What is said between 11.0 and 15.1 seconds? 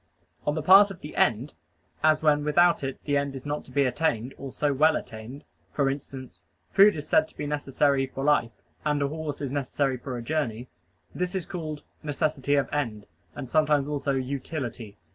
This is called "necessity of end," and sometimes also "utility."